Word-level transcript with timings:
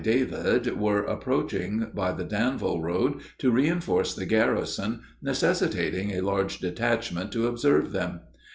David, 0.03 0.79
were 0.79 1.03
approaching 1.03 1.91
by 1.93 2.11
the 2.11 2.23
Danville 2.23 2.81
road 2.81 3.19
to 3.37 3.51
reinforce 3.51 4.15
the 4.15 4.25
garrison, 4.25 5.01
necessitating 5.21 6.09
a 6.13 6.21
large 6.25 6.57
detachment 6.57 7.31
to 7.33 7.45
observe 7.45 7.91
them. 7.91 8.21